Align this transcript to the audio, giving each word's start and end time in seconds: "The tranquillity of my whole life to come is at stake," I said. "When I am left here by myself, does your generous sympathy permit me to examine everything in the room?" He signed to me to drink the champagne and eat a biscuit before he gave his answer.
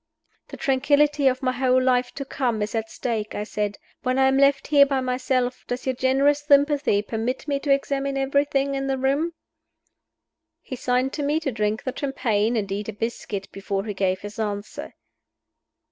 "The 0.47 0.57
tranquillity 0.57 1.27
of 1.27 1.43
my 1.43 1.51
whole 1.51 1.79
life 1.79 2.11
to 2.15 2.25
come 2.25 2.63
is 2.63 2.73
at 2.73 2.89
stake," 2.89 3.35
I 3.35 3.43
said. 3.43 3.77
"When 4.01 4.17
I 4.17 4.27
am 4.29 4.37
left 4.39 4.65
here 4.65 4.83
by 4.87 4.99
myself, 4.99 5.63
does 5.67 5.85
your 5.85 5.93
generous 5.93 6.39
sympathy 6.39 7.03
permit 7.03 7.47
me 7.47 7.59
to 7.59 7.71
examine 7.71 8.17
everything 8.17 8.73
in 8.73 8.87
the 8.87 8.97
room?" 8.97 9.33
He 10.59 10.75
signed 10.75 11.13
to 11.13 11.21
me 11.21 11.39
to 11.41 11.51
drink 11.51 11.83
the 11.83 11.93
champagne 11.95 12.55
and 12.57 12.71
eat 12.71 12.89
a 12.89 12.93
biscuit 12.93 13.47
before 13.51 13.83
he 13.85 13.93
gave 13.93 14.21
his 14.21 14.39
answer. 14.39 14.95